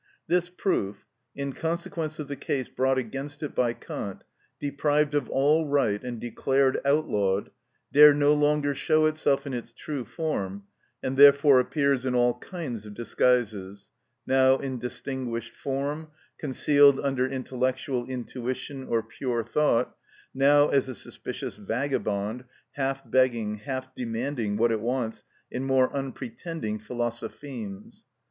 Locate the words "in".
1.35-1.53, 9.45-9.53, 12.03-12.15, 14.57-14.79, 25.51-25.63